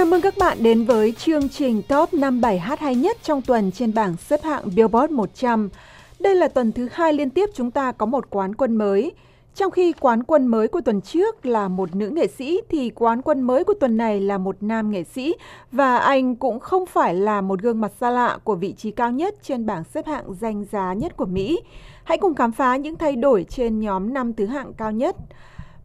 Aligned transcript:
Chào 0.00 0.06
mừng 0.06 0.20
các 0.20 0.34
bạn 0.38 0.58
đến 0.62 0.84
với 0.84 1.12
chương 1.12 1.48
trình 1.48 1.82
top 1.88 2.14
5 2.14 2.40
bài 2.40 2.58
hát 2.58 2.80
hay 2.80 2.94
nhất 2.94 3.16
trong 3.22 3.42
tuần 3.42 3.72
trên 3.72 3.94
bảng 3.94 4.16
xếp 4.16 4.42
hạng 4.42 4.64
Billboard 4.76 5.12
100. 5.12 5.68
Đây 6.20 6.34
là 6.34 6.48
tuần 6.48 6.72
thứ 6.72 6.88
hai 6.92 7.12
liên 7.12 7.30
tiếp 7.30 7.50
chúng 7.54 7.70
ta 7.70 7.92
có 7.92 8.06
một 8.06 8.30
quán 8.30 8.54
quân 8.54 8.76
mới. 8.76 9.12
Trong 9.54 9.70
khi 9.70 9.92
quán 9.92 10.22
quân 10.22 10.46
mới 10.46 10.68
của 10.68 10.80
tuần 10.80 11.00
trước 11.00 11.46
là 11.46 11.68
một 11.68 11.94
nữ 11.94 12.10
nghệ 12.10 12.26
sĩ, 12.26 12.60
thì 12.68 12.90
quán 12.90 13.22
quân 13.22 13.42
mới 13.42 13.64
của 13.64 13.74
tuần 13.74 13.96
này 13.96 14.20
là 14.20 14.38
một 14.38 14.56
nam 14.60 14.90
nghệ 14.90 15.04
sĩ 15.04 15.34
và 15.72 15.98
anh 15.98 16.36
cũng 16.36 16.60
không 16.60 16.86
phải 16.86 17.14
là 17.14 17.40
một 17.40 17.60
gương 17.60 17.80
mặt 17.80 17.92
xa 18.00 18.10
lạ 18.10 18.38
của 18.44 18.54
vị 18.54 18.74
trí 18.78 18.90
cao 18.90 19.10
nhất 19.10 19.34
trên 19.42 19.66
bảng 19.66 19.84
xếp 19.84 20.06
hạng 20.06 20.34
danh 20.40 20.64
giá 20.72 20.92
nhất 20.92 21.16
của 21.16 21.26
Mỹ. 21.26 21.60
Hãy 22.04 22.18
cùng 22.18 22.34
khám 22.34 22.52
phá 22.52 22.76
những 22.76 22.96
thay 22.96 23.16
đổi 23.16 23.46
trên 23.48 23.80
nhóm 23.80 24.14
năm 24.14 24.32
thứ 24.34 24.46
hạng 24.46 24.72
cao 24.72 24.92
nhất. 24.92 25.16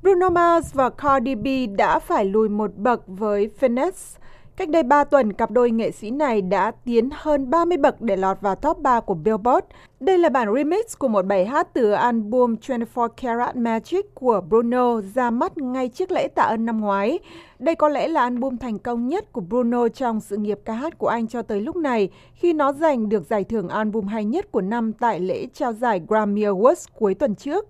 Bruno 0.05 0.30
Mars 0.30 0.73
và 0.73 0.90
Cardi 0.90 1.36
B 1.36 1.48
đã 1.77 2.00
phải 2.00 2.26
lùi 2.26 2.50
một 2.50 2.72
bậc 2.77 3.02
với 3.08 3.50
Finesse. 3.59 4.20
Cách 4.55 4.70
đây 4.70 4.84
3 4.84 5.04
tuần, 5.04 5.34
cặp 5.34 5.52
đôi 5.52 5.72
nghệ 5.72 5.91
sĩ 5.91 6.12
này 6.12 6.41
đã 6.41 6.72
tiến 6.72 7.09
hơn 7.14 7.50
30 7.50 7.78
bậc 7.78 8.02
để 8.02 8.16
lọt 8.16 8.41
vào 8.41 8.55
top 8.55 8.78
3 8.78 9.00
của 9.00 9.14
Billboard. 9.14 9.66
Đây 10.00 10.18
là 10.18 10.30
bản 10.30 10.48
remix 10.55 10.98
của 10.98 11.08
một 11.08 11.26
bài 11.26 11.45
hát 11.45 11.68
từ 11.73 11.91
album 11.91 12.55
24 12.68 13.09
Karat 13.22 13.55
Magic 13.55 14.16
của 14.16 14.41
Bruno 14.50 15.02
ra 15.16 15.31
mắt 15.31 15.58
ngay 15.58 15.90
trước 15.90 16.12
lễ 16.12 16.28
tạ 16.28 16.44
ơn 16.44 16.66
năm 16.66 16.81
ngoái. 16.81 17.20
Đây 17.59 17.76
có 17.76 17.90
lẽ 17.90 18.08
là 18.08 18.22
album 18.22 18.58
thành 18.58 18.80
công 18.80 19.08
nhất 19.08 19.34
của 19.34 19.42
Bruno 19.42 19.88
trong 19.88 20.20
sự 20.20 20.38
nghiệp 20.38 20.59
ca 20.66 20.73
hát 20.73 20.98
của 20.98 21.08
anh 21.08 21.28
cho 21.28 21.42
tới 21.42 21.62
lúc 21.62 21.76
này, 21.76 22.09
khi 22.34 22.53
nó 22.53 22.73
giành 22.73 23.09
được 23.09 23.23
giải 23.30 23.44
thưởng 23.44 23.70
album 23.70 24.08
hay 24.08 24.26
nhất 24.26 24.52
của 24.52 24.62
năm 24.62 24.94
tại 24.94 25.20
lễ 25.20 25.48
trao 25.53 25.73
giải 25.73 26.02
Grammy 26.08 26.42
Awards 26.42 26.88
cuối 27.00 27.14
tuần 27.14 27.36
trước. 27.36 27.66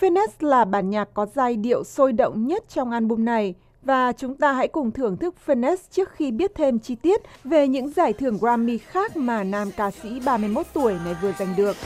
Finesse 0.00 0.48
là 0.48 0.64
bản 0.64 0.90
nhạc 0.90 1.08
có 1.14 1.26
giai 1.34 1.56
điệu 1.56 1.84
sôi 1.84 2.12
động 2.12 2.46
nhất 2.46 2.64
trong 2.68 2.90
album 2.90 3.24
này 3.24 3.54
và 3.82 4.12
chúng 4.12 4.36
ta 4.36 4.52
hãy 4.52 4.68
cùng 4.68 4.90
thưởng 4.90 5.16
thức 5.16 5.34
Finesse 5.46 5.76
trước 5.90 6.10
khi 6.12 6.30
biết 6.30 6.52
thêm 6.54 6.78
chi 6.78 6.94
tiết 6.94 7.20
về 7.44 7.68
những 7.68 7.90
giải 7.90 8.12
thưởng 8.12 8.38
Grammy 8.40 8.78
khác 8.78 9.16
mà 9.16 9.44
nam 9.44 9.70
ca 9.76 9.90
sĩ 9.90 10.20
31 10.20 10.66
tuổi 10.72 10.94
này 11.04 11.14
vừa 11.22 11.32
giành 11.38 11.54
được. 11.56 11.76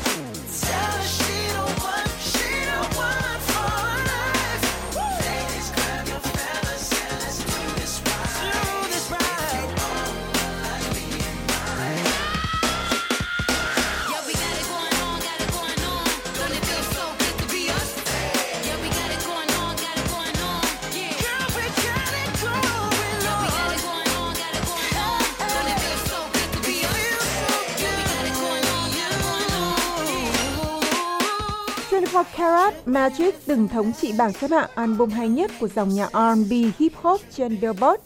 Hot 32.17 32.27
Karat 32.37 32.89
Magic 32.89 33.47
từng 33.47 33.69
thống 33.69 33.93
trị 33.93 34.13
bảng 34.19 34.33
xếp 34.33 34.51
hạng 34.51 34.71
album 34.75 35.11
hay 35.11 35.29
nhất 35.29 35.51
của 35.61 35.69
dòng 35.69 35.89
nhạc 35.89 36.11
R&B 36.13 36.53
hip 36.79 36.93
hop 37.03 37.21
trên 37.31 37.61
Billboard. 37.61 38.03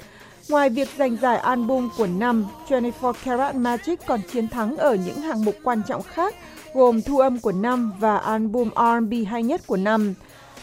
Ngoài 0.49 0.71
việc 0.71 0.89
giành 0.99 1.17
giải 1.17 1.37
album 1.37 1.89
của 1.97 2.07
năm, 2.07 2.47
24 2.69 3.15
Karat 3.25 3.55
Magic 3.55 4.07
còn 4.07 4.21
chiến 4.33 4.49
thắng 4.49 4.77
ở 4.77 4.95
những 4.95 5.17
hạng 5.17 5.45
mục 5.45 5.55
quan 5.63 5.83
trọng 5.89 6.03
khác 6.03 6.35
gồm 6.75 7.03
thu 7.03 7.19
âm 7.19 7.39
của 7.39 7.53
năm 7.53 7.93
và 7.99 8.17
album 8.17 8.71
R&B 8.71 9.13
hay 9.29 9.43
nhất 9.43 9.61
của 9.67 9.77
năm. 9.77 10.15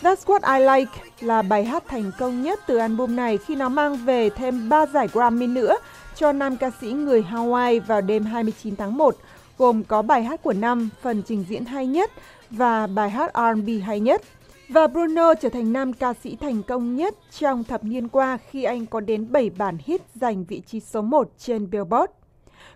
That's 0.01 0.25
What 0.25 0.59
I 0.59 0.65
Like 0.65 0.91
là 1.19 1.41
bài 1.41 1.65
hát 1.65 1.83
thành 1.87 2.11
công 2.19 2.43
nhất 2.43 2.59
từ 2.67 2.77
album 2.77 3.15
này 3.15 3.37
khi 3.37 3.55
nó 3.55 3.69
mang 3.69 3.97
về 4.05 4.29
thêm 4.29 4.69
3 4.69 4.85
giải 4.85 5.07
Grammy 5.13 5.47
nữa 5.47 5.77
cho 6.15 6.31
nam 6.31 6.57
ca 6.57 6.71
sĩ 6.81 6.87
người 6.87 7.25
Hawaii 7.31 7.81
vào 7.81 8.01
đêm 8.01 8.25
29 8.25 8.75
tháng 8.75 8.97
1, 8.97 9.15
gồm 9.57 9.83
có 9.83 10.01
bài 10.01 10.23
hát 10.23 10.43
của 10.43 10.53
năm, 10.53 10.89
phần 11.01 11.23
trình 11.27 11.45
diễn 11.49 11.65
hay 11.65 11.87
nhất 11.87 12.11
và 12.49 12.87
bài 12.87 13.09
hát 13.09 13.31
R&B 13.33 13.69
hay 13.83 13.99
nhất. 13.99 14.21
Và 14.69 14.87
Bruno 14.87 15.33
trở 15.33 15.49
thành 15.49 15.73
nam 15.73 15.93
ca 15.93 16.13
sĩ 16.13 16.35
thành 16.35 16.63
công 16.63 16.95
nhất 16.95 17.15
trong 17.31 17.63
thập 17.63 17.83
niên 17.83 18.07
qua 18.07 18.37
khi 18.49 18.63
anh 18.63 18.85
có 18.85 18.99
đến 18.99 19.31
7 19.31 19.49
bản 19.49 19.77
hit 19.85 20.01
giành 20.15 20.45
vị 20.45 20.61
trí 20.65 20.79
số 20.79 21.01
1 21.01 21.29
trên 21.37 21.69
Billboard. 21.69 22.11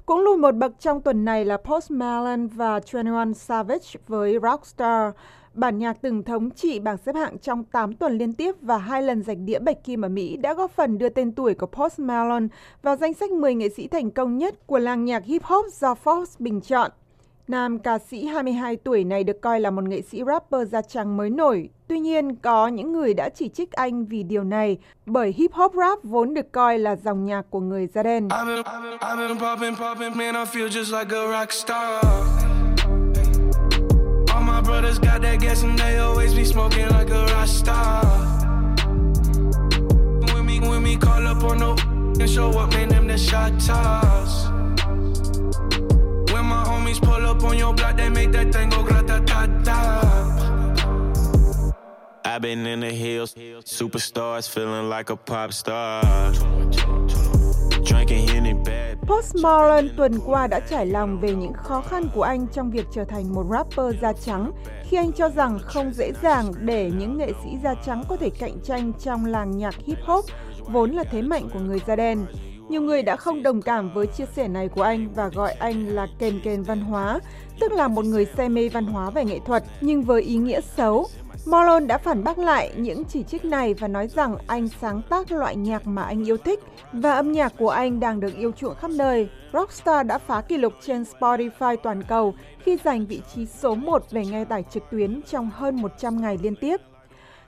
Cũng 0.06 0.20
lùi 0.20 0.38
một 0.38 0.56
bậc 0.56 0.80
trong 0.80 1.02
tuần 1.02 1.26
này 1.26 1.46
là 1.46 1.58
Post 1.58 1.92
Malone 1.92 2.48
và 2.54 2.80
21 2.94 3.38
Savage 3.38 3.88
với 4.08 4.38
Rockstar, 4.44 5.14
bản 5.54 5.78
nhạc 5.78 6.02
từng 6.02 6.24
thống 6.24 6.52
trị 6.52 6.80
bảng 6.80 6.98
xếp 6.98 7.16
hạng 7.16 7.38
trong 7.38 7.64
8 7.64 7.94
tuần 7.94 8.18
liên 8.18 8.34
tiếp 8.34 8.56
và 8.62 8.78
hai 8.78 9.02
lần 9.02 9.24
giành 9.24 9.46
đĩa 9.46 9.60
bạch 9.60 9.84
kim 9.84 10.06
ở 10.06 10.10
Mỹ 10.10 10.38
đã 10.38 10.54
góp 10.54 10.72
phần 10.72 10.98
đưa 10.98 11.10
tên 11.10 11.32
tuổi 11.32 11.54
của 11.54 11.66
Post 11.66 12.00
Malone 12.00 12.48
vào 12.82 12.96
danh 12.96 13.14
sách 13.14 13.32
10 13.32 13.56
nghệ 13.56 13.70
sĩ 13.70 13.88
thành 13.88 14.12
công 14.12 14.38
nhất 14.38 14.68
của 14.68 14.80
làng 14.80 15.06
nhạc 15.06 15.26
hip 15.26 15.44
hop 15.44 15.66
do 15.74 15.96
Forbes 16.04 16.36
bình 16.40 16.62
chọn. 16.62 16.92
Nam 17.48 17.80
ca 17.80 18.00
sĩ 18.00 18.26
22 18.26 18.76
tuổi 18.76 19.04
này 19.04 19.24
được 19.24 19.42
coi 19.42 19.60
là 19.60 19.72
một 19.72 19.84
nghệ 19.84 20.02
sĩ 20.02 20.22
rapper 20.28 20.70
da 20.70 20.82
trắng 20.82 21.18
mới 21.18 21.30
nổi. 21.30 21.70
Tuy 21.88 22.00
nhiên, 22.00 22.36
có 22.36 22.68
những 22.68 22.94
người 22.94 23.14
đã 23.14 23.30
chỉ 23.30 23.50
trích 23.50 23.72
anh 23.72 24.06
vì 24.06 24.24
điều 24.24 24.44
này, 24.44 24.78
bởi 25.06 25.34
hip 25.38 25.54
hop 25.54 25.74
rap 25.76 26.00
vốn 26.04 26.34
được 26.34 26.52
coi 26.52 26.80
là 26.80 26.96
dòng 26.96 27.26
nhạc 27.26 27.46
của 27.50 27.60
người 27.60 27.88
da 27.88 28.04
đen. 28.04 28.28
and 42.22 42.30
show 42.30 42.50
up, 42.50 42.72
man, 42.74 42.90
them 42.90 43.08
the 43.08 43.18
shot 43.18 43.52
toss. 43.54 44.61
I've 52.42 52.48
been 52.48 52.66
in 52.66 52.82
the 52.82 52.90
hills, 52.90 53.36
superstars 53.66 54.50
feeling 54.50 54.90
like 54.90 55.12
a 55.12 55.16
pop 55.16 55.54
star. 55.54 56.04
Post 59.02 59.36
Malone 59.44 59.88
tuần 59.98 60.20
qua 60.26 60.48
đã 60.48 60.60
trải 60.60 60.86
lòng 60.86 61.20
về 61.20 61.36
những 61.36 61.54
khó 61.54 61.82
khăn 61.82 62.04
của 62.16 62.22
anh 62.22 62.48
trong 62.54 62.72
việc 62.72 62.86
trở 62.94 63.06
thành 63.06 63.34
một 63.34 63.46
rapper 63.52 64.02
da 64.02 64.14
trắng 64.14 64.52
khi 64.90 64.98
anh 64.98 65.12
cho 65.12 65.30
rằng 65.30 65.60
không 65.60 65.94
dễ 65.94 66.12
dàng 66.24 66.52
để 66.60 66.92
những 67.00 67.18
nghệ 67.18 67.32
sĩ 67.44 67.50
da 67.64 67.76
trắng 67.86 68.04
có 68.10 68.18
thể 68.18 68.30
cạnh 68.40 68.60
tranh 68.64 68.92
trong 69.04 69.26
làng 69.26 69.58
nhạc 69.58 69.76
hip 69.86 69.98
hop 70.06 70.26
vốn 70.60 70.92
là 70.92 71.04
thế 71.04 71.22
mạnh 71.22 71.50
của 71.54 71.60
người 71.60 71.80
da 71.88 71.96
đen. 71.96 72.26
Nhiều 72.72 72.82
người 72.82 73.04
đã 73.04 73.16
không 73.16 73.44
đồng 73.44 73.62
cảm 73.62 73.94
với 73.94 74.08
chia 74.08 74.26
sẻ 74.36 74.48
này 74.48 74.68
của 74.68 74.82
anh 74.82 75.08
và 75.16 75.28
gọi 75.28 75.52
anh 75.52 75.88
là 75.88 76.08
kèn 76.20 76.40
kèn 76.44 76.64
văn 76.64 76.82
hóa, 76.82 77.20
tức 77.60 77.72
là 77.72 77.88
một 77.88 78.06
người 78.06 78.26
say 78.38 78.50
mê 78.50 78.70
văn 78.70 78.86
hóa 78.86 79.10
về 79.10 79.26
nghệ 79.26 79.40
thuật 79.46 79.64
nhưng 79.82 80.02
với 80.02 80.22
ý 80.22 80.36
nghĩa 80.36 80.62
xấu. 80.62 81.06
Marlon 81.46 81.88
đã 81.88 81.98
phản 81.98 82.24
bác 82.24 82.38
lại 82.38 82.72
những 82.78 83.04
chỉ 83.06 83.24
trích 83.24 83.46
này 83.46 83.74
và 83.74 83.88
nói 83.88 84.08
rằng 84.08 84.36
anh 84.48 84.68
sáng 84.82 85.02
tác 85.10 85.32
loại 85.32 85.56
nhạc 85.56 85.88
mà 85.88 86.04
anh 86.04 86.28
yêu 86.28 86.38
thích 86.38 86.60
và 86.94 87.14
âm 87.14 87.32
nhạc 87.32 87.54
của 87.58 87.70
anh 87.70 88.00
đang 88.00 88.20
được 88.20 88.38
yêu 88.38 88.52
chuộng 88.52 88.76
khắp 88.76 88.92
nơi. 88.92 89.30
Rockstar 89.54 90.08
đã 90.08 90.18
phá 90.18 90.42
kỷ 90.42 90.58
lục 90.58 90.74
trên 90.82 91.04
Spotify 91.04 91.78
toàn 91.84 92.04
cầu 92.04 92.34
khi 92.60 92.78
giành 92.84 93.06
vị 93.06 93.22
trí 93.36 93.46
số 93.46 93.76
1 93.76 94.12
về 94.12 94.26
nghe 94.26 94.46
tải 94.46 94.64
trực 94.72 94.84
tuyến 94.92 95.22
trong 95.22 95.50
hơn 95.54 95.82
100 95.82 96.22
ngày 96.22 96.38
liên 96.42 96.56
tiếp. 96.56 96.82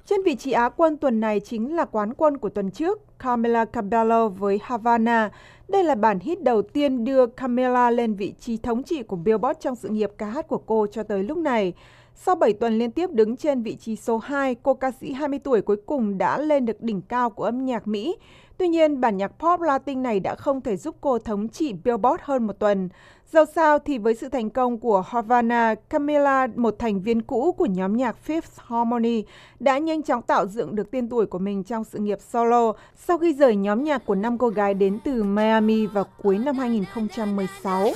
Trên 0.05 0.23
vị 0.23 0.35
trí 0.35 0.51
Á 0.51 0.69
quân 0.69 0.97
tuần 0.97 1.19
này 1.19 1.39
chính 1.39 1.75
là 1.75 1.85
quán 1.85 2.13
quân 2.13 2.37
của 2.37 2.49
tuần 2.49 2.71
trước, 2.71 3.19
Camila 3.19 3.65
Cabello 3.65 4.27
với 4.27 4.59
Havana. 4.63 5.29
Đây 5.67 5.83
là 5.83 5.95
bản 5.95 6.19
hit 6.19 6.43
đầu 6.43 6.61
tiên 6.61 7.03
đưa 7.03 7.25
Camila 7.27 7.91
lên 7.91 8.13
vị 8.13 8.33
trí 8.39 8.57
thống 8.57 8.83
trị 8.83 9.03
của 9.03 9.15
Billboard 9.15 9.59
trong 9.59 9.75
sự 9.75 9.89
nghiệp 9.89 10.11
ca 10.17 10.25
hát 10.25 10.47
của 10.47 10.57
cô 10.57 10.87
cho 10.91 11.03
tới 11.03 11.23
lúc 11.23 11.37
này. 11.37 11.73
Sau 12.15 12.35
7 12.35 12.53
tuần 12.53 12.79
liên 12.79 12.91
tiếp 12.91 13.09
đứng 13.11 13.37
trên 13.37 13.63
vị 13.63 13.75
trí 13.75 13.95
số 13.95 14.17
2, 14.17 14.55
cô 14.55 14.73
ca 14.73 14.91
sĩ 14.91 15.13
20 15.13 15.39
tuổi 15.39 15.61
cuối 15.61 15.77
cùng 15.85 16.17
đã 16.17 16.37
lên 16.37 16.65
được 16.65 16.81
đỉnh 16.81 17.01
cao 17.01 17.29
của 17.29 17.43
âm 17.43 17.65
nhạc 17.65 17.87
Mỹ. 17.87 18.15
Tuy 18.57 18.67
nhiên, 18.67 19.01
bản 19.01 19.17
nhạc 19.17 19.27
pop 19.27 19.61
Latin 19.61 20.03
này 20.03 20.19
đã 20.19 20.35
không 20.35 20.61
thể 20.61 20.77
giúp 20.77 20.95
cô 21.01 21.19
thống 21.19 21.49
trị 21.49 21.73
Billboard 21.83 22.23
hơn 22.23 22.47
một 22.47 22.53
tuần. 22.59 22.89
Dẫu 23.31 23.45
sao 23.55 23.79
thì 23.79 23.97
với 23.97 24.15
sự 24.15 24.29
thành 24.29 24.49
công 24.49 24.77
của 24.77 25.01
Havana, 25.07 25.75
Camila, 25.89 26.47
một 26.55 26.75
thành 26.79 27.01
viên 27.01 27.21
cũ 27.21 27.51
của 27.51 27.65
nhóm 27.65 27.97
nhạc 27.97 28.15
Fifth 28.27 28.41
Harmony, 28.57 29.23
đã 29.59 29.77
nhanh 29.77 30.03
chóng 30.03 30.21
tạo 30.21 30.47
dựng 30.47 30.75
được 30.75 30.91
tên 30.91 31.09
tuổi 31.09 31.25
của 31.25 31.39
mình 31.39 31.63
trong 31.63 31.83
sự 31.83 31.99
nghiệp 31.99 32.17
solo 32.21 32.73
sau 32.95 33.17
khi 33.17 33.33
rời 33.33 33.55
nhóm 33.55 33.83
nhạc 33.83 34.05
của 34.05 34.15
năm 34.15 34.37
cô 34.37 34.49
gái 34.49 34.73
đến 34.73 34.99
từ 35.03 35.23
Miami 35.23 35.85
vào 35.85 36.05
cuối 36.23 36.37
năm 36.37 36.57
2016. 36.57 37.89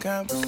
Campbell. 0.00 0.38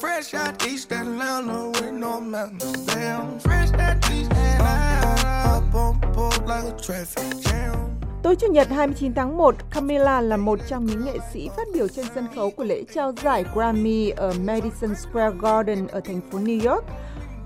Fresh 0.00 0.34
out 0.34 0.66
East 0.66 0.92
Atlanta 0.92 1.70
with 1.72 1.92
no 1.92 2.20
mountains. 2.20 2.86
Damn, 2.86 3.38
fresh 3.40 3.72
out 3.72 4.10
East 4.10 4.30
Atlanta. 4.30 5.56
Up 5.56 5.74
on 5.74 6.00
pole 6.12 6.30
like 6.46 6.64
a 6.64 6.76
traffic 6.82 7.40
jam. 7.40 7.74
Tối 8.22 8.36
Chủ 8.36 8.46
nhật 8.46 8.68
29 8.70 9.14
tháng 9.14 9.36
1, 9.36 9.54
Camila 9.70 10.20
là 10.20 10.36
một 10.36 10.58
trong 10.68 10.86
những 10.86 11.04
nghệ 11.04 11.18
sĩ 11.32 11.48
phát 11.56 11.68
biểu 11.74 11.88
trên 11.88 12.06
sân 12.14 12.26
khấu 12.34 12.50
của 12.50 12.64
lễ 12.64 12.82
trao 12.94 13.12
giải 13.22 13.44
Grammy 13.54 14.10
ở 14.10 14.32
Madison 14.44 14.94
Square 14.94 15.36
Garden 15.40 15.86
ở 15.86 16.00
thành 16.00 16.20
phố 16.30 16.38
New 16.38 16.70
York. 16.70 16.84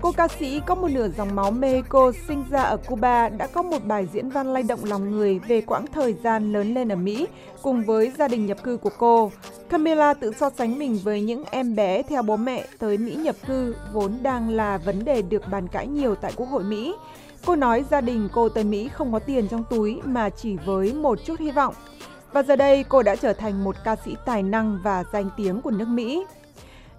Cô 0.01 0.11
ca 0.11 0.27
sĩ 0.27 0.61
có 0.65 0.75
một 0.75 0.87
nửa 0.91 1.09
dòng 1.17 1.35
máu 1.35 1.51
Mexico 1.51 2.11
sinh 2.27 2.43
ra 2.49 2.61
ở 2.61 2.77
Cuba 2.77 3.29
đã 3.29 3.47
có 3.47 3.61
một 3.63 3.85
bài 3.85 4.07
diễn 4.13 4.29
văn 4.29 4.53
lay 4.53 4.63
động 4.63 4.79
lòng 4.83 5.11
người 5.11 5.39
về 5.39 5.61
quãng 5.61 5.85
thời 5.93 6.15
gian 6.23 6.53
lớn 6.53 6.73
lên 6.73 6.91
ở 6.91 6.95
Mỹ 6.95 7.27
cùng 7.61 7.83
với 7.83 8.11
gia 8.17 8.27
đình 8.27 8.45
nhập 8.45 8.63
cư 8.63 8.77
của 8.77 8.91
cô. 8.97 9.31
Camila 9.69 10.13
tự 10.13 10.31
so 10.39 10.49
sánh 10.49 10.79
mình 10.79 10.99
với 11.03 11.21
những 11.21 11.43
em 11.51 11.75
bé 11.75 12.03
theo 12.03 12.21
bố 12.21 12.37
mẹ 12.37 12.65
tới 12.79 12.97
Mỹ 12.97 13.15
nhập 13.15 13.35
cư 13.47 13.75
vốn 13.93 14.17
đang 14.21 14.49
là 14.49 14.77
vấn 14.77 15.05
đề 15.05 15.21
được 15.21 15.43
bàn 15.51 15.67
cãi 15.67 15.87
nhiều 15.87 16.15
tại 16.15 16.31
Quốc 16.35 16.45
hội 16.45 16.63
Mỹ. 16.63 16.95
Cô 17.45 17.55
nói 17.55 17.85
gia 17.91 18.01
đình 18.01 18.29
cô 18.33 18.49
tới 18.49 18.63
Mỹ 18.63 18.89
không 18.93 19.13
có 19.13 19.19
tiền 19.19 19.47
trong 19.47 19.63
túi 19.69 20.01
mà 20.03 20.29
chỉ 20.29 20.57
với 20.65 20.93
một 20.93 21.19
chút 21.25 21.39
hy 21.39 21.51
vọng. 21.51 21.73
Và 22.31 22.43
giờ 22.43 22.55
đây 22.55 22.83
cô 22.89 23.03
đã 23.03 23.15
trở 23.15 23.33
thành 23.33 23.63
một 23.63 23.75
ca 23.83 23.95
sĩ 24.05 24.15
tài 24.25 24.43
năng 24.43 24.79
và 24.83 25.03
danh 25.13 25.29
tiếng 25.37 25.61
của 25.61 25.71
nước 25.71 25.87
Mỹ. 25.87 26.25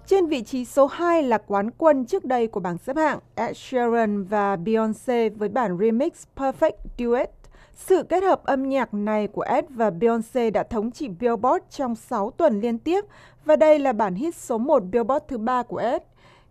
Trên 0.07 0.25
vị 0.25 0.41
trí 0.41 0.65
số 0.65 0.87
2 0.87 1.23
là 1.23 1.37
quán 1.37 1.71
quân 1.77 2.05
trước 2.05 2.25
đây 2.25 2.47
của 2.47 2.59
bảng 2.59 2.77
xếp 2.77 2.95
hạng, 2.95 3.19
Ed 3.35 3.57
Sheeran 3.57 4.23
và 4.23 4.55
Beyoncé 4.55 5.29
với 5.29 5.49
bản 5.49 5.77
remix 5.81 6.11
Perfect 6.35 6.71
Duet. 6.97 7.38
Sự 7.87 8.03
kết 8.03 8.23
hợp 8.23 8.43
âm 8.43 8.69
nhạc 8.69 8.93
này 8.93 9.27
của 9.27 9.41
Ed 9.41 9.65
và 9.69 9.89
Beyoncé 9.89 10.49
đã 10.49 10.63
thống 10.63 10.91
trị 10.91 11.07
Billboard 11.19 11.65
trong 11.69 11.95
6 11.95 12.31
tuần 12.31 12.61
liên 12.61 12.77
tiếp 12.77 13.05
và 13.45 13.55
đây 13.55 13.79
là 13.79 13.93
bản 13.93 14.15
hit 14.15 14.35
số 14.35 14.57
1 14.57 14.83
Billboard 14.91 15.25
thứ 15.27 15.37
ba 15.37 15.63
của 15.63 15.77
Ed. 15.77 16.01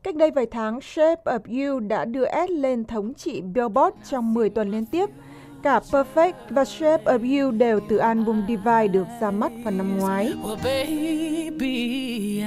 Cách 0.02 0.14
đây 0.14 0.30
vài 0.30 0.46
tháng, 0.46 0.80
Shape 0.80 1.22
of 1.24 1.72
You 1.72 1.80
đã 1.80 2.04
đưa 2.04 2.24
Ed 2.24 2.50
lên 2.50 2.84
thống 2.84 3.14
trị 3.14 3.40
Billboard 3.40 3.96
trong 4.10 4.34
10 4.34 4.50
tuần 4.50 4.70
liên 4.70 4.86
tiếp. 4.86 5.10
Cả 5.62 5.80
Perfect 5.90 6.32
và 6.50 6.64
Shape 6.64 7.04
of 7.04 7.44
You 7.44 7.50
đều 7.50 7.80
từ 7.88 7.96
album 7.96 8.42
Divide 8.48 8.88
được 8.88 9.06
ra 9.20 9.30
mắt 9.30 9.52
vào 9.64 9.74
năm 9.74 9.98
ngoái. 9.98 10.32
Well, 10.42 10.56
baby, 10.64 12.42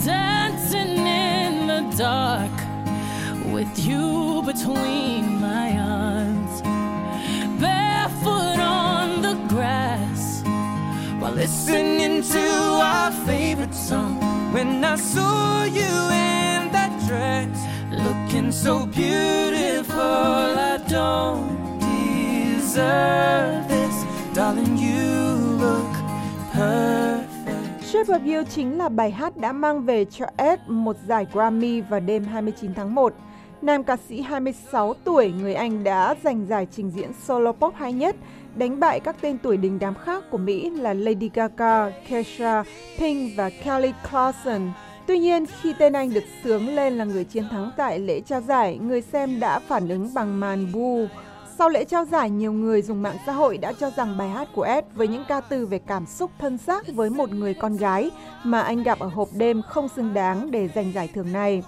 dancing 0.00 0.96
in 0.96 1.68
the 1.68 1.82
dark 1.92 2.50
with 3.52 3.90
you 3.90 4.42
between 4.42 5.40
my 5.40 5.70
arms, 5.78 6.62
listening 11.38 12.22
to 12.22 12.44
our 12.82 13.12
favorite 13.24 13.74
song. 13.74 14.18
When 14.52 14.84
I 14.84 14.96
saw 14.96 15.62
you 15.64 15.92
in 16.10 16.72
that 16.72 16.90
dress, 17.06 17.58
looking 17.92 18.50
so 18.50 18.86
beautiful, 18.86 20.00
I 20.02 20.78
don't 20.88 21.78
deserve 21.78 23.68
this, 23.68 23.94
darling. 24.34 24.76
You 24.78 25.36
look 25.62 25.94
perfect. 26.52 27.84
Shape 27.92 28.08
of 28.08 28.26
You 28.26 28.42
chính 28.54 28.78
là 28.78 28.88
bài 28.88 29.10
hát 29.10 29.36
đã 29.36 29.52
mang 29.52 29.82
về 29.82 30.04
cho 30.04 30.26
Ed 30.36 30.60
một 30.66 30.96
giải 31.06 31.26
Grammy 31.32 31.80
vào 31.80 32.00
đêm 32.00 32.24
29 32.24 32.74
tháng 32.74 32.94
1. 32.94 33.14
Nam 33.62 33.84
ca 33.84 33.96
sĩ 34.08 34.20
26 34.20 34.94
tuổi 34.94 35.32
người 35.32 35.54
Anh 35.54 35.84
đã 35.84 36.14
giành 36.24 36.46
giải 36.46 36.66
trình 36.76 36.90
diễn 36.90 37.10
solo 37.24 37.52
pop 37.52 37.74
hay 37.76 37.92
nhất, 37.92 38.16
đánh 38.56 38.80
bại 38.80 39.00
các 39.00 39.16
tên 39.20 39.38
tuổi 39.38 39.56
đình 39.56 39.78
đám 39.78 39.94
khác 39.94 40.24
của 40.30 40.38
Mỹ 40.38 40.70
là 40.70 40.94
Lady 40.94 41.30
Gaga, 41.34 41.90
Kesha, 42.08 42.62
Pink 42.98 43.36
và 43.36 43.50
Kelly 43.64 43.92
Clarkson. 44.10 44.70
Tuy 45.06 45.18
nhiên, 45.18 45.44
khi 45.60 45.74
tên 45.78 45.92
anh 45.92 46.14
được 46.14 46.24
sướng 46.44 46.68
lên 46.68 46.98
là 46.98 47.04
người 47.04 47.24
chiến 47.24 47.48
thắng 47.50 47.70
tại 47.76 47.98
lễ 47.98 48.20
trao 48.20 48.40
giải, 48.40 48.78
người 48.78 49.02
xem 49.02 49.40
đã 49.40 49.58
phản 49.58 49.88
ứng 49.88 50.14
bằng 50.14 50.40
màn 50.40 50.72
bu. 50.72 51.06
Sau 51.58 51.68
lễ 51.68 51.84
trao 51.84 52.04
giải, 52.04 52.30
nhiều 52.30 52.52
người 52.52 52.82
dùng 52.82 53.02
mạng 53.02 53.16
xã 53.26 53.32
hội 53.32 53.58
đã 53.58 53.72
cho 53.72 53.90
rằng 53.90 54.18
bài 54.18 54.28
hát 54.28 54.48
của 54.54 54.62
Ed 54.62 54.84
với 54.94 55.08
những 55.08 55.24
ca 55.28 55.40
từ 55.40 55.66
về 55.66 55.78
cảm 55.78 56.06
xúc 56.06 56.30
thân 56.38 56.58
xác 56.58 56.88
với 56.94 57.10
một 57.10 57.30
người 57.32 57.54
con 57.54 57.76
gái 57.76 58.10
mà 58.44 58.60
anh 58.60 58.82
gặp 58.82 58.98
ở 58.98 59.08
hộp 59.08 59.28
đêm 59.32 59.62
không 59.62 59.88
xứng 59.88 60.14
đáng 60.14 60.50
để 60.50 60.68
giành 60.74 60.92
giải 60.92 61.08
thưởng 61.14 61.32
này. 61.32 61.62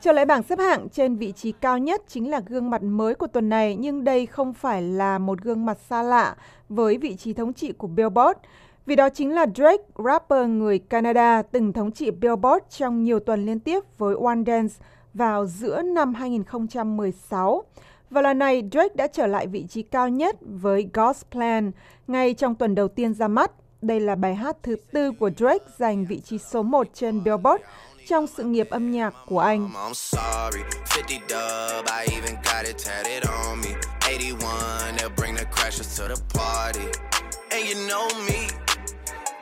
Trở 0.00 0.12
lại 0.12 0.24
bảng 0.24 0.42
xếp 0.42 0.58
hạng 0.58 0.88
trên 0.88 1.16
vị 1.16 1.32
trí 1.32 1.52
cao 1.52 1.78
nhất 1.78 2.02
chính 2.08 2.30
là 2.30 2.40
gương 2.46 2.70
mặt 2.70 2.82
mới 2.82 3.14
của 3.14 3.26
tuần 3.26 3.48
này, 3.48 3.76
nhưng 3.76 4.04
đây 4.04 4.26
không 4.26 4.52
phải 4.52 4.82
là 4.82 5.18
một 5.18 5.40
gương 5.42 5.66
mặt 5.66 5.78
xa 5.88 6.02
lạ 6.02 6.36
với 6.68 6.98
vị 6.98 7.16
trí 7.16 7.32
thống 7.32 7.52
trị 7.52 7.72
của 7.72 7.86
Billboard. 7.86 8.38
Vì 8.86 8.96
đó 8.96 9.08
chính 9.08 9.34
là 9.34 9.46
Drake, 9.54 9.82
rapper 10.04 10.48
người 10.48 10.78
Canada 10.78 11.42
từng 11.42 11.72
thống 11.72 11.92
trị 11.92 12.10
Billboard 12.10 12.64
trong 12.70 13.04
nhiều 13.04 13.20
tuần 13.20 13.46
liên 13.46 13.60
tiếp 13.60 13.80
với 13.98 14.14
One 14.24 14.42
Dance 14.46 14.74
vào 15.14 15.46
giữa 15.46 15.82
năm 15.82 16.14
2016. 16.14 17.62
Và 18.10 18.22
lần 18.22 18.38
này, 18.38 18.68
Drake 18.72 18.94
đã 18.94 19.06
trở 19.06 19.26
lại 19.26 19.46
vị 19.46 19.66
trí 19.68 19.82
cao 19.82 20.08
nhất 20.08 20.36
với 20.40 20.88
God's 20.92 21.22
Plan 21.30 21.70
ngay 22.06 22.34
trong 22.34 22.54
tuần 22.54 22.74
đầu 22.74 22.88
tiên 22.88 23.14
ra 23.14 23.28
mắt. 23.28 23.50
Đây 23.82 24.00
là 24.00 24.14
bài 24.14 24.34
hát 24.34 24.56
thứ 24.62 24.76
tư 24.92 25.12
của 25.12 25.30
Drake 25.36 25.64
giành 25.76 26.04
vị 26.04 26.20
trí 26.20 26.38
số 26.38 26.62
1 26.62 26.86
trên 26.94 27.24
Billboard 27.24 27.62
trong 28.08 28.26
sự 28.26 28.44
nghiệp 28.44 28.70
âm 28.70 28.92
nhạc 28.92 29.14
của 29.26 29.40
anh. 29.40 29.70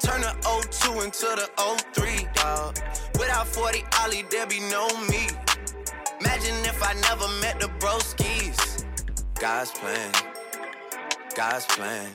Turn 0.06 0.22
the 0.22 0.34
02 0.42 1.00
into 1.00 1.36
the 1.36 1.48
03, 1.94 2.26
dog. 2.36 2.74
Without 3.18 3.46
40 3.46 3.82
Ollie, 4.02 4.22
there 4.30 4.46
be 4.46 4.60
no 4.70 4.86
me. 5.10 5.26
Imagine 6.20 6.64
if 6.64 6.80
I 6.80 6.94
never 6.94 7.28
met 7.42 7.60
the 7.60 7.68
broskies. 7.80 8.84
God's 9.40 9.72
plan, 9.72 10.12
God's 11.36 11.66
plan. 11.66 12.06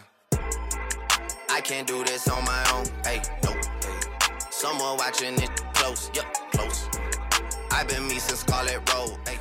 I 1.49 1.61
can't 1.61 1.87
do 1.87 2.03
this 2.03 2.27
on 2.29 2.45
my 2.45 2.63
own. 2.73 2.85
Hey, 3.03 3.21
no, 3.43 3.51
hey. 3.51 3.99
Someone 4.51 4.97
watching 4.97 5.33
it 5.33 5.49
close, 5.73 6.09
yep. 6.15 6.40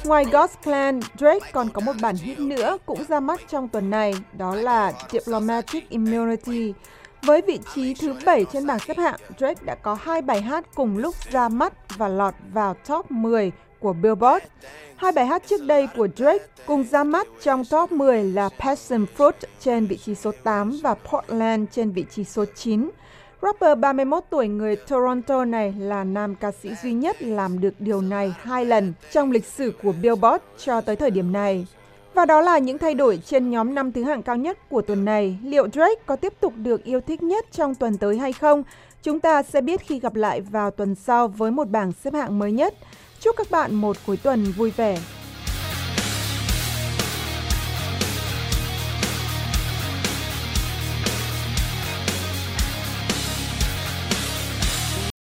Ngoài 0.04 0.24
God's 0.24 0.48
Plan, 0.62 1.00
Drake 1.18 1.50
còn 1.52 1.68
có 1.68 1.80
một 1.80 1.92
bản 2.00 2.16
hit 2.16 2.38
nữa 2.38 2.78
cũng 2.86 3.04
ra 3.08 3.20
mắt 3.20 3.40
trong 3.48 3.68
tuần 3.68 3.90
này, 3.90 4.14
đó 4.32 4.54
là 4.54 4.92
Diplomatic 5.10 5.88
Immunity. 5.88 6.74
Với 7.22 7.42
vị 7.46 7.58
trí 7.74 7.94
thứ 7.94 8.14
7 8.26 8.44
trên 8.52 8.66
bảng 8.66 8.78
xếp 8.78 8.98
hạng, 8.98 9.20
Drake 9.38 9.62
đã 9.64 9.74
có 9.74 9.94
hai 9.94 10.22
bài 10.22 10.40
hát 10.40 10.64
cùng 10.74 10.98
lúc 10.98 11.14
ra 11.30 11.48
mắt 11.48 11.72
và 11.96 12.08
lọt 12.08 12.34
vào 12.52 12.74
top 12.74 13.10
10 13.10 13.52
của 13.80 13.92
Billboard. 13.92 14.44
Hai 14.96 15.12
bài 15.12 15.26
hát 15.26 15.42
trước 15.46 15.62
đây 15.62 15.88
của 15.96 16.08
Drake 16.16 16.44
cùng 16.66 16.84
ra 16.84 17.04
mắt 17.04 17.26
trong 17.42 17.64
top 17.64 17.92
10 17.92 18.24
là 18.24 18.48
Passion 18.58 19.06
Fruit 19.16 19.32
trên 19.60 19.86
vị 19.86 19.96
trí 19.96 20.14
số 20.14 20.32
8 20.42 20.80
và 20.82 20.94
Portland 20.94 21.68
trên 21.72 21.92
vị 21.92 22.04
trí 22.10 22.24
số 22.24 22.44
9. 22.54 22.90
Rapper 23.42 23.78
31 23.78 24.24
tuổi 24.30 24.48
người 24.48 24.76
Toronto 24.76 25.44
này 25.44 25.74
là 25.78 26.04
nam 26.04 26.34
ca 26.34 26.52
sĩ 26.52 26.70
duy 26.82 26.92
nhất 26.92 27.22
làm 27.22 27.60
được 27.60 27.74
điều 27.78 28.00
này 28.00 28.34
hai 28.38 28.64
lần 28.64 28.92
trong 29.12 29.30
lịch 29.30 29.44
sử 29.44 29.72
của 29.82 29.92
Billboard 30.02 30.44
cho 30.58 30.80
tới 30.80 30.96
thời 30.96 31.10
điểm 31.10 31.32
này. 31.32 31.66
Và 32.14 32.26
đó 32.26 32.40
là 32.40 32.58
những 32.58 32.78
thay 32.78 32.94
đổi 32.94 33.20
trên 33.24 33.50
nhóm 33.50 33.74
năm 33.74 33.92
thứ 33.92 34.04
hạng 34.04 34.22
cao 34.22 34.36
nhất 34.36 34.58
của 34.68 34.82
tuần 34.82 35.04
này. 35.04 35.38
Liệu 35.42 35.68
Drake 35.68 36.02
có 36.06 36.16
tiếp 36.16 36.32
tục 36.40 36.52
được 36.56 36.84
yêu 36.84 37.00
thích 37.00 37.22
nhất 37.22 37.46
trong 37.52 37.74
tuần 37.74 37.98
tới 37.98 38.18
hay 38.18 38.32
không? 38.32 38.62
Chúng 39.02 39.20
ta 39.20 39.42
sẽ 39.42 39.60
biết 39.60 39.80
khi 39.80 40.00
gặp 40.00 40.14
lại 40.14 40.40
vào 40.40 40.70
tuần 40.70 40.94
sau 40.94 41.28
với 41.28 41.50
một 41.50 41.68
bảng 41.68 41.92
xếp 41.92 42.14
hạng 42.14 42.38
mới 42.38 42.52
nhất. 42.52 42.74
Chúc 43.20 43.36
các 43.36 43.50
bạn 43.50 43.74
một 43.74 43.96
cuối 44.06 44.16
tuần 44.16 44.52
vui 44.56 44.70
vẻ. 44.70 44.98